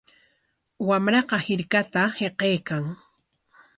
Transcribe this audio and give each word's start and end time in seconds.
Wamraqa 0.87 1.37
hirkata 1.47 2.03
hiqaykan. 2.17 2.85